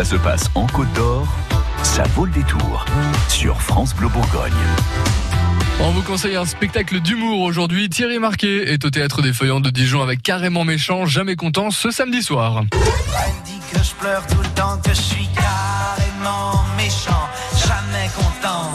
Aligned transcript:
Ça 0.00 0.16
se 0.16 0.16
passe 0.16 0.50
en 0.54 0.66
Côte 0.66 0.90
d'Or, 0.94 1.28
ça 1.82 2.04
vaut 2.14 2.24
le 2.24 2.32
détour 2.32 2.86
sur 3.28 3.60
France 3.60 3.94
Bleu 3.94 4.08
Bourgogne. 4.08 4.50
On 5.78 5.90
vous 5.90 6.00
conseille 6.00 6.36
un 6.36 6.46
spectacle 6.46 7.00
d'humour 7.00 7.42
aujourd'hui. 7.42 7.90
Thierry 7.90 8.18
Marquet 8.18 8.72
est 8.72 8.82
au 8.86 8.88
théâtre 8.88 9.20
des 9.20 9.34
Feuillants 9.34 9.60
de 9.60 9.68
Dijon 9.68 10.00
avec 10.00 10.22
Carrément 10.22 10.64
Méchant, 10.64 11.04
Jamais 11.04 11.36
Content 11.36 11.70
ce 11.70 11.90
samedi 11.90 12.22
soir. 12.22 12.62
Elle 12.72 13.34
me 13.34 13.44
dit 13.44 13.60
que 13.70 13.78
je 13.84 13.94
pleure 13.96 14.26
tout 14.26 14.40
le 14.40 14.48
temps, 14.54 14.78
que 14.82 14.88
je 14.88 15.02
suis 15.02 15.28
carrément 15.34 16.64
méchant, 16.78 17.28
jamais 17.52 18.08
content. 18.16 18.72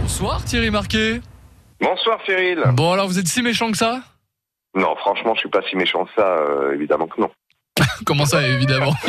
Bonsoir 0.00 0.44
Thierry 0.44 0.70
Marquet. 0.70 1.20
Bonsoir 1.80 2.18
Cyril. 2.26 2.64
Bon 2.72 2.90
alors 2.90 3.06
vous 3.06 3.20
êtes 3.20 3.28
si 3.28 3.42
méchant 3.42 3.70
que 3.70 3.78
ça? 3.78 4.00
Non, 4.74 4.96
franchement, 4.96 5.34
je 5.34 5.40
suis 5.40 5.50
pas 5.50 5.62
si 5.70 5.76
méchant 5.76 6.04
que 6.04 6.10
ça, 6.16 6.26
euh, 6.26 6.74
évidemment 6.74 7.06
que 7.06 7.20
non. 7.20 7.30
Comment 8.06 8.26
ça 8.26 8.42
évidemment 8.46 8.94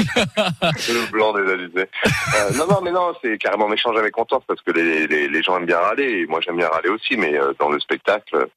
Le 0.61 1.11
blanc 1.11 1.33
des 1.33 1.51
alizés. 1.51 1.89
Euh, 2.35 2.51
non, 2.57 2.67
non, 2.67 2.79
mais 2.83 2.91
non, 2.91 3.13
c'est 3.23 3.37
carrément 3.37 3.67
méchant, 3.67 3.93
jamais 3.93 4.11
content, 4.11 4.41
parce 4.47 4.61
que 4.61 4.71
les, 4.71 5.07
les, 5.07 5.27
les 5.27 5.43
gens 5.43 5.57
aiment 5.57 5.65
bien 5.65 5.79
râler, 5.79 6.21
et 6.21 6.25
moi 6.27 6.39
j'aime 6.43 6.57
bien 6.57 6.67
râler 6.69 6.89
aussi, 6.89 7.15
mais 7.17 7.37
euh, 7.37 7.53
dans 7.59 7.69
le 7.69 7.79
spectacle, 7.79 8.47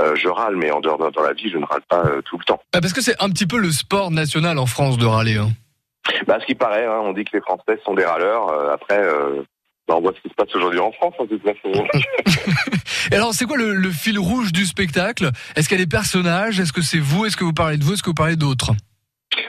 euh, 0.00 0.16
je 0.16 0.28
râle, 0.28 0.56
mais 0.56 0.70
en 0.70 0.80
dehors 0.80 0.98
de- 0.98 1.10
dans 1.10 1.22
la 1.22 1.32
vie, 1.32 1.50
je 1.50 1.58
ne 1.58 1.64
râle 1.66 1.82
pas 1.88 2.02
euh, 2.04 2.20
tout 2.22 2.36
le 2.38 2.44
temps. 2.44 2.60
Ah, 2.74 2.80
Parce 2.80 2.92
que 2.92 3.00
c'est 3.00 3.20
un 3.22 3.28
petit 3.30 3.46
peu 3.46 3.58
le 3.58 3.70
sport 3.72 4.10
national 4.10 4.58
en 4.58 4.66
France 4.66 4.98
de 4.98 5.06
râler. 5.06 5.36
hein. 5.38 5.50
Bah, 6.26 6.36
ce 6.40 6.46
qui 6.46 6.54
paraît, 6.54 6.84
hein, 6.84 7.00
on 7.02 7.12
dit 7.12 7.24
que 7.24 7.36
les 7.36 7.40
Français 7.42 7.80
sont 7.84 7.94
des 7.94 8.04
râleurs. 8.04 8.48
euh, 8.48 8.74
après, 8.74 8.98
euh, 8.98 9.42
bah, 9.88 9.94
on 9.96 10.00
voit 10.02 10.12
ce 10.16 10.20
qui 10.20 10.28
se 10.28 10.34
passe 10.34 10.54
aujourd'hui 10.54 10.80
en 10.80 10.92
France. 10.92 11.14
Et 13.12 13.16
alors 13.16 13.34
c'est 13.34 13.44
quoi 13.44 13.56
le, 13.56 13.74
le 13.74 13.90
fil 13.90 14.18
rouge 14.18 14.52
du 14.52 14.64
spectacle? 14.66 15.30
Est-ce 15.56 15.68
qu'il 15.68 15.78
y 15.78 15.80
a 15.80 15.84
des 15.84 15.88
personnages? 15.90 16.58
Est-ce 16.58 16.72
que 16.72 16.82
c'est 16.82 16.98
vous? 16.98 17.26
Est-ce 17.26 17.36
que 17.36 17.44
vous 17.44 17.52
parlez 17.52 17.76
de 17.76 17.84
vous? 17.84 17.92
Est-ce 17.94 18.02
que 18.02 18.10
vous 18.10 18.14
parlez 18.14 18.36
d'autres? 18.36 18.72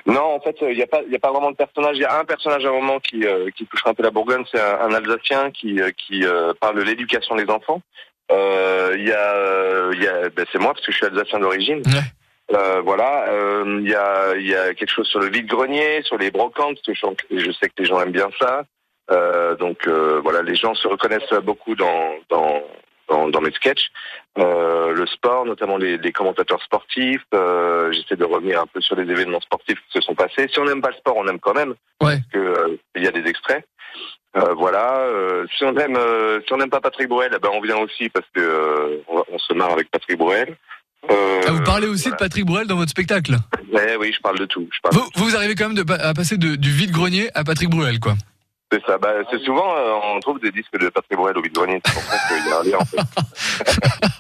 Non, 0.05 0.35
en 0.35 0.39
fait, 0.39 0.55
il 0.61 0.75
n'y 0.75 0.83
a 0.83 0.87
pas, 0.87 1.01
y 1.09 1.15
a 1.15 1.19
pas 1.19 1.31
vraiment 1.31 1.51
de 1.51 1.55
personnage. 1.55 1.97
Il 1.97 2.01
y 2.01 2.05
a 2.05 2.19
un 2.19 2.25
personnage 2.25 2.65
à 2.65 2.69
un 2.69 2.73
moment 2.73 2.99
qui, 2.99 3.25
euh, 3.25 3.49
qui 3.55 3.65
touchera 3.65 3.91
un 3.91 3.93
peu 3.93 4.03
la 4.03 4.11
Bourgogne, 4.11 4.43
c'est 4.51 4.61
un, 4.61 4.81
un 4.81 4.93
Alsacien 4.93 5.51
qui, 5.51 5.81
euh, 5.81 5.91
qui 5.91 6.25
euh, 6.25 6.53
parle 6.59 6.77
de 6.77 6.83
l'éducation 6.83 7.35
des 7.35 7.49
enfants. 7.49 7.81
Euh, 8.31 8.95
y 8.97 9.11
a, 9.11 9.33
euh, 9.35 9.91
il 9.95 10.03
y 10.03 10.07
a, 10.07 10.29
ben, 10.29 10.45
c'est 10.51 10.59
moi 10.59 10.73
parce 10.73 10.85
que 10.85 10.91
je 10.91 10.97
suis 10.97 11.05
Alsacien 11.05 11.39
d'origine. 11.39 11.81
Ouais. 11.85 12.01
Euh, 12.53 12.81
voilà, 12.81 13.27
euh, 13.29 13.79
il 13.81 13.89
y 13.89 13.95
a, 13.95 14.35
il 14.35 14.47
y 14.47 14.55
a 14.55 14.73
quelque 14.75 14.91
chose 14.91 15.07
sur 15.07 15.19
le 15.19 15.29
vide-grenier, 15.29 16.03
sur 16.03 16.17
les 16.17 16.29
brocantes, 16.29 16.77
parce 16.85 16.99
que 16.99 17.39
je, 17.39 17.51
sais 17.51 17.69
que 17.69 17.73
les 17.79 17.85
gens 17.85 17.99
aiment 18.01 18.11
bien 18.11 18.29
ça. 18.39 18.63
Euh, 19.11 19.55
donc 19.55 19.87
euh, 19.87 20.19
voilà, 20.23 20.41
les 20.41 20.55
gens 20.55 20.73
se 20.75 20.87
reconnaissent 20.87 21.33
beaucoup 21.43 21.75
dans 21.75 22.15
dans 22.29 22.61
dans, 23.09 23.29
dans 23.29 23.41
mes 23.41 23.51
sketchs. 23.51 23.91
Euh, 24.37 24.91
le 24.93 25.07
sport, 25.07 25.45
notamment 25.45 25.77
les, 25.77 25.97
les 25.97 26.11
commentateurs 26.11 26.61
sportifs. 26.61 27.23
Euh, 27.33 27.89
J'essaie 27.93 28.17
de 28.17 28.25
revenir 28.25 28.61
un 28.61 28.65
peu 28.67 28.81
sur 28.81 28.95
les 28.97 29.09
événements 29.09 29.39
sportifs 29.39 29.77
qui 29.87 29.99
se 29.99 30.01
sont 30.01 30.13
passés. 30.15 30.47
Si 30.51 30.59
on 30.59 30.65
n'aime 30.65 30.81
pas 30.81 30.89
le 30.89 30.95
sport, 30.97 31.15
on 31.15 31.27
aime 31.27 31.39
quand 31.39 31.53
même, 31.53 31.73
Ouais. 32.01 32.17
parce 32.17 32.27
que 32.33 32.37
euh, 32.37 32.77
il 32.95 33.03
y 33.03 33.07
a 33.07 33.11
des 33.11 33.27
extraits. 33.29 33.65
Euh, 34.35 34.53
voilà. 34.53 34.97
Euh, 34.97 35.45
si 35.57 35.63
on 35.63 35.73
aime, 35.77 35.95
euh, 35.95 36.41
si 36.45 36.51
on 36.53 36.57
n'aime 36.57 36.69
pas 36.69 36.81
Patrick 36.81 37.07
Bruel, 37.07 37.31
eh 37.33 37.39
ben 37.39 37.49
on 37.53 37.61
vient 37.61 37.77
aussi 37.77 38.09
parce 38.09 38.27
que 38.33 38.41
euh, 38.41 38.97
on, 39.07 39.23
on 39.31 39.37
se 39.39 39.53
marre 39.53 39.71
avec 39.71 39.89
Patrick 39.89 40.17
Bruel. 40.17 40.57
Euh, 41.09 41.41
Ah, 41.47 41.51
Vous 41.51 41.63
parlez 41.63 41.87
aussi 41.87 42.09
de. 42.11 42.15
Patrick 42.15 42.45
Bruel 42.45 42.67
dans 42.67 42.75
votre 42.75 42.89
spectacle? 42.91 43.35
Ouais, 43.71 43.95
oui, 43.97 44.11
je 44.11 44.19
parle 44.19 44.37
de 44.39 44.45
tout. 44.45 44.67
Je 44.73 44.79
parle 44.81 44.95
vous, 44.95 45.09
vous 45.15 45.35
arrivez 45.37 45.55
quand 45.55 45.69
même 45.69 45.81
de, 45.81 45.89
à 45.93 46.13
passer 46.13 46.37
de- 46.37 46.55
du 46.57 46.71
vide-grenier 46.71 47.29
à 47.35 47.45
Patrick 47.45 47.69
Bruel 47.69 47.99
quoi 48.01 48.15
C'est 48.81 48.85
ça. 48.85 48.97
Bah, 48.97 49.13
c'est 49.31 49.39
souvent, 49.43 49.73
euh, 49.77 49.93
on 50.15 50.19
trouve 50.19 50.39
des 50.41 50.51
disques 50.51 50.77
de 50.77 50.89
Patrick 50.89 51.17
Bruel 51.17 51.37
au 51.37 51.41
vide-grenier. 51.41 51.79
C'est 51.85 51.93
pour 51.93 52.03
ça 52.03 52.17
qu'il 52.27 52.45
y 52.47 52.51
a 52.51 52.59
un 52.59 52.63
lien, 52.63 52.77
en 52.79 52.85
fait. 52.85 52.97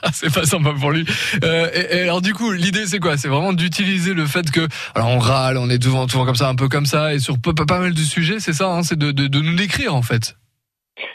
Ah, 0.01 0.09
c'est 0.13 0.33
pas 0.33 0.45
sympa 0.45 0.71
pour 0.79 0.91
lui. 0.91 1.05
Euh, 1.43 1.69
et, 1.73 1.97
et 1.97 2.01
alors 2.03 2.21
du 2.21 2.33
coup, 2.33 2.51
l'idée 2.51 2.85
c'est 2.85 2.99
quoi? 2.99 3.17
C'est 3.17 3.27
vraiment 3.27 3.53
d'utiliser 3.53 4.13
le 4.13 4.25
fait 4.25 4.49
que, 4.51 4.61
alors 4.93 5.09
on 5.09 5.19
râle, 5.19 5.57
on 5.57 5.69
est 5.69 5.81
souvent, 5.83 6.07
souvent 6.07 6.25
comme 6.25 6.35
ça, 6.35 6.47
un 6.47 6.55
peu 6.55 6.69
comme 6.69 6.85
ça, 6.85 7.13
et 7.13 7.19
sur 7.19 7.39
pas, 7.39 7.53
pas- 7.53 7.65
pas 7.65 7.79
mal 7.79 7.93
de 7.93 7.99
sujets, 7.99 8.39
c'est 8.39 8.53
ça, 8.53 8.67
hein, 8.67 8.83
c'est 8.83 8.97
de, 8.97 9.11
de, 9.11 9.27
de 9.27 9.39
nous 9.41 9.55
décrire 9.55 9.93
en 9.95 10.01
fait. 10.01 10.35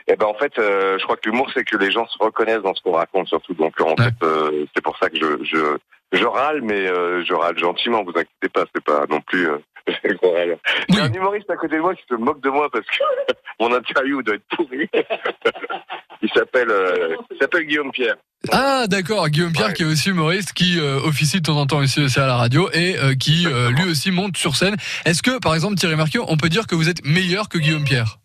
Et 0.09 0.17
ben, 0.17 0.27
en 0.27 0.35
fait, 0.35 0.53
euh, 0.59 0.99
je 0.99 1.05
crois 1.05 1.17
que 1.17 1.29
l'humour, 1.31 1.51
c'est 1.55 1.65
que 1.65 1.77
les 1.79 1.91
gens 1.91 2.07
se 2.09 2.19
reconnaissent 2.23 2.63
dans 2.63 2.75
ce 2.75 2.83
qu'on 2.83 2.93
raconte, 2.93 3.29
surtout. 3.29 3.55
Donc, 3.55 3.81
en 3.81 3.91
Ouais. 3.91 4.05
fait, 4.05 4.15
euh, 4.27 4.67
c'est 4.75 4.83
pour 4.83 4.99
ça 4.99 5.09
que 5.09 5.17
je, 5.17 5.43
je, 5.45 6.19
je 6.19 6.25
râle, 6.27 6.61
mais 6.63 6.87
euh, 6.87 7.25
je 7.25 7.33
râle 7.33 7.59
gentiment. 7.59 8.03
Vous 8.05 8.11
inquiétez 8.11 8.49
pas, 8.53 8.65
c'est 8.75 8.85
pas 8.85 9.07
non 9.09 9.21
plus 9.23 9.49
Il 10.89 10.95
y 10.95 10.99
a 10.99 11.05
un 11.05 11.13
humoriste 11.13 11.51
à 11.51 11.57
côté 11.57 11.77
de 11.77 11.81
moi 11.81 11.95
qui 11.95 12.03
se 12.09 12.15
moque 12.15 12.43
de 12.43 12.51
moi 12.51 12.69
parce 12.71 12.87
que 12.87 13.03
mon 13.61 13.73
interview 13.75 14.23
doit 14.23 14.35
être 14.37 14.45
pourrie. 14.57 14.89
il 16.23 16.29
s'appelle, 16.35 16.71
euh, 16.71 17.17
s'appelle 17.41 17.65
Guillaume 17.65 17.91
Pierre. 17.93 18.17
Ah 18.51 18.87
d'accord, 18.89 19.29
Guillaume 19.29 19.53
Pierre 19.53 19.69
Ouais. 19.69 19.73
qui 19.75 19.83
est 19.83 19.87
aussi 19.87 20.09
humoriste, 20.11 20.53
qui 20.55 20.79
euh, 20.81 20.99
officie 21.05 21.39
de 21.41 21.43
temps 21.43 21.59
en 21.59 21.67
temps 21.67 21.83
ici 21.83 22.01
aussi 22.01 22.19
à 22.19 22.27
la 22.27 22.37
radio 22.37 22.71
et 22.73 22.97
euh, 22.99 23.15
qui 23.15 23.47
euh, 23.47 23.71
lui 23.71 23.85
aussi 23.91 24.11
monte 24.11 24.37
sur 24.37 24.57
scène. 24.57 24.77
Est-ce 25.05 25.23
que 25.23 25.39
par 25.39 25.55
exemple 25.55 25.75
Thierry 25.75 25.97
Marquet, 25.97 26.19
on 26.27 26.37
peut 26.37 26.49
dire 26.49 26.67
que 26.67 26.75
vous 26.75 26.89
êtes 26.89 27.05
meilleur 27.05 27.49
que 27.49 27.59
Guillaume 27.59 27.85
Pierre? 27.85 28.19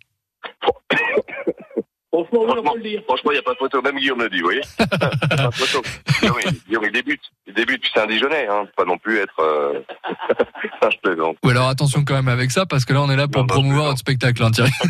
Franchement, 2.23 2.63
franchement, 3.07 3.31
il 3.31 3.33
n'y 3.33 3.39
a 3.39 3.41
pas 3.43 3.53
de 3.53 3.57
photo. 3.57 3.81
Même 3.81 3.97
Guillaume 3.97 4.21
le 4.21 4.29
dit, 4.29 4.37
vous 4.39 4.45
voyez. 4.45 4.61
Il 4.79 4.83
y 4.83 4.83
a 4.83 4.97
pas 5.37 5.47
de 5.49 5.53
photo. 5.55 5.81
Guillaume, 6.21 6.37
il, 6.45 6.51
Guillaume, 6.67 6.83
il 6.85 6.91
débute. 6.91 7.21
Il 7.47 7.53
débute, 7.53 7.81
puis 7.81 7.91
c'est 7.93 8.01
un 8.01 8.07
Dijonais, 8.07 8.47
hein. 8.47 8.65
Faut 8.65 8.83
Pas 8.83 8.89
non 8.89 8.97
plus 8.97 9.17
être, 9.19 9.39
euh... 9.39 9.79
ça, 10.81 10.89
je 10.89 10.97
plaisante. 10.97 11.37
Ou 11.43 11.49
alors 11.49 11.67
attention 11.67 12.03
quand 12.05 12.15
même 12.15 12.27
avec 12.27 12.51
ça 12.51 12.65
parce 12.65 12.85
que 12.85 12.93
là 12.93 13.01
on 13.01 13.09
est 13.09 13.15
là 13.15 13.27
pour 13.27 13.41
Non, 13.41 13.47
non, 13.47 13.53
promouvoir 13.53 13.83
non. 13.83 13.89
votre 13.89 13.99
spectacle, 13.99 14.43
hein, 14.43 14.51
Thierry. 14.51 14.71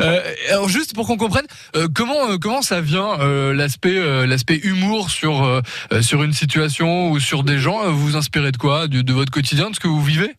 Euh, 0.00 0.20
alors 0.50 0.68
juste 0.68 0.94
pour 0.94 1.06
qu'on 1.06 1.16
comprenne, 1.16 1.46
euh, 1.76 1.86
comment 1.94 2.30
euh, 2.30 2.36
comment 2.40 2.62
ça 2.62 2.80
vient 2.80 3.20
euh, 3.20 3.52
l'aspect 3.54 3.96
euh, 3.96 4.26
l'aspect 4.26 4.56
humour 4.56 5.10
sur 5.10 5.62
sur 6.00 6.22
une 6.22 6.32
situation 6.32 7.10
ou 7.10 7.20
sur 7.20 7.44
des 7.44 7.58
gens? 7.58 7.84
Vous 7.90 7.98
vous 7.98 8.16
inspirez 8.16 8.50
de 8.50 8.56
quoi? 8.56 8.88
De, 8.88 9.02
de 9.02 9.12
votre 9.12 9.30
quotidien, 9.30 9.70
de 9.70 9.74
ce 9.74 9.80
que 9.80 9.88
vous 9.88 10.02
vivez? 10.02 10.34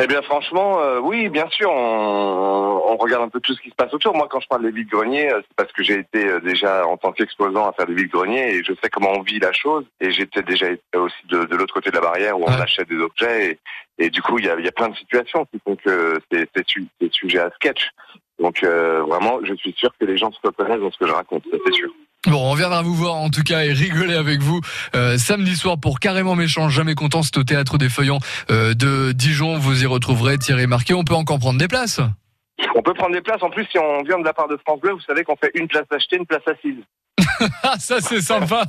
Eh 0.00 0.06
bien, 0.06 0.22
franchement, 0.22 0.78
euh, 0.80 1.00
oui, 1.00 1.28
bien 1.28 1.48
sûr, 1.50 1.68
on, 1.72 2.82
on 2.86 2.96
regarde 2.96 3.24
un 3.24 3.28
peu 3.28 3.40
tout 3.40 3.52
ce 3.52 3.60
qui 3.60 3.70
se 3.70 3.74
passe 3.74 3.92
autour. 3.92 4.14
Moi, 4.14 4.28
quand 4.30 4.38
je 4.38 4.46
parle 4.46 4.62
des 4.62 4.70
vides-greniers, 4.70 5.32
euh, 5.32 5.40
c'est 5.42 5.56
parce 5.56 5.72
que 5.72 5.82
j'ai 5.82 5.94
été 5.98 6.24
euh, 6.24 6.38
déjà 6.38 6.86
en 6.86 6.96
tant 6.96 7.10
qu'exposant 7.10 7.68
à 7.68 7.72
faire 7.72 7.86
des 7.86 7.94
vides-greniers 7.94 8.54
et 8.54 8.62
je 8.64 8.72
sais 8.80 8.90
comment 8.90 9.10
on 9.16 9.22
vit 9.22 9.40
la 9.40 9.52
chose. 9.52 9.84
Et 10.00 10.12
j'étais 10.12 10.42
déjà 10.42 10.70
été 10.70 10.82
aussi 10.96 11.26
de, 11.28 11.44
de 11.46 11.56
l'autre 11.56 11.74
côté 11.74 11.90
de 11.90 11.96
la 11.96 12.00
barrière 12.02 12.38
où 12.38 12.44
on 12.44 12.46
Ouais. 12.48 12.60
achète 12.62 12.88
des 12.88 12.98
objets. 12.98 13.58
Et, 13.98 14.04
et 14.06 14.10
du 14.10 14.22
coup, 14.22 14.38
il 14.38 14.44
y 14.44 14.50
a, 14.50 14.58
y 14.60 14.68
a 14.68 14.72
plein 14.72 14.88
de 14.88 14.96
situations 14.96 15.44
qui 15.46 15.58
font 15.64 15.74
que 15.74 16.20
c'est 16.30 16.48
c'est 16.54 16.68
su- 16.68 16.86
c'est 17.00 17.12
sujet 17.12 17.40
à 17.40 17.50
sketch. 17.56 17.90
Donc, 18.38 18.62
euh, 18.62 19.02
vraiment, 19.02 19.40
je 19.42 19.52
suis 19.54 19.72
sûr 19.76 19.90
que 19.98 20.04
les 20.06 20.16
gens 20.16 20.30
se 20.30 20.38
reconnaissent 20.44 20.78
dans 20.80 20.92
ce 20.92 20.98
que 20.98 21.08
je 21.08 21.12
raconte, 21.12 21.42
ça, 21.50 21.56
c'est 21.66 21.74
sûr. 21.74 21.90
Bon, 22.26 22.50
on 22.50 22.54
viendra 22.54 22.82
vous 22.82 22.94
voir 22.94 23.14
en 23.14 23.30
tout 23.30 23.44
cas 23.44 23.62
et 23.62 23.72
rigoler 23.72 24.14
avec 24.14 24.40
vous 24.40 24.60
euh, 24.96 25.16
samedi 25.18 25.54
soir 25.54 25.78
pour 25.78 26.00
Carrément 26.00 26.34
Méchant, 26.34 26.68
jamais 26.68 26.96
content, 26.96 27.22
c'est 27.22 27.36
au 27.38 27.44
Théâtre 27.44 27.78
des 27.78 27.88
Feuillants 27.88 28.18
euh, 28.50 28.74
de 28.74 29.12
Dijon. 29.12 29.56
Vous 29.58 29.84
y 29.84 29.86
retrouverez 29.86 30.36
Thierry 30.36 30.66
Marquet. 30.66 30.94
On 30.94 31.04
peut 31.04 31.14
encore 31.14 31.38
prendre 31.38 31.60
des 31.60 31.68
places. 31.68 32.00
On 32.74 32.82
peut 32.82 32.92
prendre 32.94 33.14
des 33.14 33.20
places. 33.20 33.40
En 33.42 33.50
plus, 33.50 33.66
si 33.70 33.78
on 33.78 34.02
vient 34.02 34.18
de 34.18 34.24
la 34.24 34.32
part 34.32 34.48
de 34.48 34.58
France 34.66 34.80
Bleu, 34.80 34.92
vous 34.94 35.00
savez 35.06 35.22
qu'on 35.22 35.36
fait 35.36 35.52
une 35.54 35.68
place 35.68 35.84
achetée, 35.92 36.16
une 36.16 36.26
place 36.26 36.42
assise. 36.48 36.82
Ah, 37.62 37.74
ça 37.78 38.00
c'est 38.00 38.20
sympa. 38.20 38.64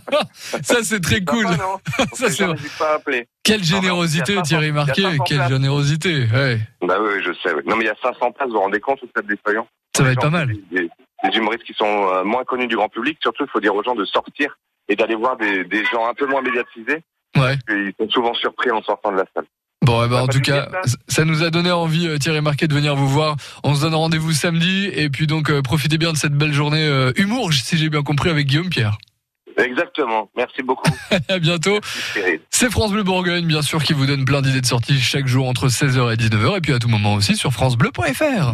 ça 0.62 0.84
c'est 0.84 1.00
très 1.00 1.24
cool. 1.24 1.48
Sympa, 1.48 1.80
Ça, 2.14 2.30
c'est 2.30 2.78
pas. 2.78 3.00
Quelle 3.44 3.64
générosité, 3.64 4.34
a 4.34 4.36
500 4.38 4.42
Thierry 4.44 4.72
Marquet. 4.72 5.02
500 5.02 5.24
Quelle 5.26 5.38
places. 5.38 5.52
générosité. 5.52 6.28
Ouais. 6.32 6.60
Bah 6.84 6.98
oui, 7.02 7.14
je 7.26 7.34
sais. 7.34 7.52
oui. 7.56 7.64
Non, 7.66 7.78
mais 7.78 7.86
il 7.86 7.88
y 7.88 7.90
a 7.90 7.96
500 8.00 8.32
places, 8.32 8.48
vous 8.50 8.54
vous 8.54 8.60
rendez 8.60 8.80
compte 8.80 9.00
au 9.04 9.08
stade 9.08 9.26
des 9.26 9.38
Feuillants 9.44 9.68
Ça 9.98 10.04
va 10.04 10.12
être 10.12 10.22
gens, 10.22 10.30
pas 10.30 10.38
mal. 10.38 10.54
Des, 10.72 10.88
des- 11.24 11.38
humoristes 11.38 11.64
qui 11.64 11.74
sont 11.74 11.86
euh, 12.14 12.24
moins 12.24 12.44
connus 12.44 12.68
du 12.68 12.76
grand 12.76 12.90
public. 12.90 13.18
Surtout, 13.22 13.44
il 13.46 13.50
faut 13.50 13.60
dire 13.60 13.74
aux 13.76 13.84
gens 13.84 13.96
de 13.96 14.06
sortir 14.06 14.58
et 14.88 14.96
d'aller 14.96 15.16
voir 15.16 15.38
des, 15.38 15.64
des 15.66 15.84
gens 15.86 16.08
un 16.10 16.14
peu 16.14 16.26
moins 16.26 16.42
médiatisés. 16.42 17.04
Ouais. 17.38 17.58
Ils 17.70 17.94
sont 18.00 18.10
souvent 18.10 18.34
surpris 18.34 18.72
en 18.72 18.82
sortant 18.82 19.12
de 19.12 19.18
la 19.18 19.26
salle. 19.36 19.46
Bon, 19.86 20.04
eh 20.04 20.08
ben, 20.10 20.18
Ça 20.18 20.24
en 20.24 20.28
tout 20.28 20.42
cas, 20.42 20.68
ça 20.84 20.98
ça 21.08 21.26
nous 21.26 21.42
a 21.44 21.50
donné 21.52 21.72
envie, 21.72 22.08
euh, 22.08 22.18
Thierry 22.18 22.42
Marquet, 22.42 22.68
de 22.68 22.74
venir 22.74 22.96
vous 22.96 23.08
voir. 23.08 23.36
On 23.64 23.76
se 23.76 23.82
donne 23.82 23.96
rendez-vous 23.96 24.32
samedi. 24.34 24.90
Et 24.94 25.10
puis 25.10 25.26
donc, 25.28 25.50
euh, 25.50 25.62
profitez 25.62 25.98
bien 25.98 26.12
de 26.12 26.18
cette 26.18 26.34
belle 26.34 26.54
journée 26.54 26.86
euh, 26.86 27.12
humour, 27.16 27.54
si 27.54 27.78
j'ai 27.78 27.90
bien 27.90 28.02
compris, 28.04 28.30
avec 28.30 28.48
Guillaume 28.48 28.70
Pierre. 28.70 28.98
Exactement. 29.58 30.30
Merci 30.38 30.64
beaucoup. 30.64 30.90
À 31.30 31.40
bientôt. 31.40 31.80
C'est 32.50 32.70
France 32.72 32.92
Bleu 32.92 33.04
Bourgogne, 33.04 33.46
bien 33.46 33.62
sûr, 33.62 33.84
qui 33.84 33.94
vous 33.94 34.06
donne 34.06 34.26
plein 34.26 34.42
d'idées 34.42 34.62
de 34.62 34.66
sorties 34.66 35.00
chaque 35.00 35.28
jour 35.28 35.48
entre 35.48 35.68
16h 35.68 36.14
et 36.14 36.18
19h. 36.18 36.58
Et 36.58 36.62
puis 36.62 36.74
à 36.74 36.80
tout 36.80 36.88
moment 36.90 37.14
aussi 37.14 37.36
sur 37.36 37.52
FranceBleu.fr. 37.52 38.54